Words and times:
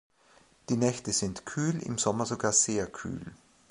Die 0.69 0.77
Nächte 0.77 1.13
sind 1.13 1.45
kühl, 1.45 1.77
im 1.83 1.99
Sommer 1.99 2.25
sogar 2.25 2.53
sehr 2.53 2.87
kühl. 2.87 3.35